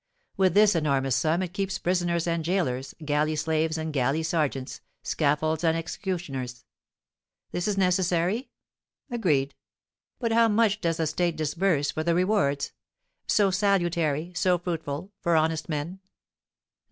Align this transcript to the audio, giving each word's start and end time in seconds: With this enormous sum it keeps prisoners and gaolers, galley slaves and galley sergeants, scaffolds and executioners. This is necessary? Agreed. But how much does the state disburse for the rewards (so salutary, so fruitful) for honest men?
With 0.35 0.55
this 0.55 0.73
enormous 0.73 1.15
sum 1.15 1.43
it 1.43 1.53
keeps 1.53 1.77
prisoners 1.77 2.25
and 2.25 2.43
gaolers, 2.43 2.95
galley 3.05 3.35
slaves 3.35 3.77
and 3.77 3.93
galley 3.93 4.23
sergeants, 4.23 4.81
scaffolds 5.03 5.63
and 5.63 5.77
executioners. 5.77 6.65
This 7.51 7.67
is 7.67 7.77
necessary? 7.77 8.49
Agreed. 9.11 9.53
But 10.17 10.31
how 10.31 10.47
much 10.47 10.81
does 10.81 10.97
the 10.97 11.05
state 11.05 11.35
disburse 11.35 11.91
for 11.91 12.03
the 12.03 12.15
rewards 12.15 12.71
(so 13.27 13.51
salutary, 13.51 14.33
so 14.33 14.57
fruitful) 14.57 15.11
for 15.21 15.35
honest 15.35 15.69
men? 15.69 15.99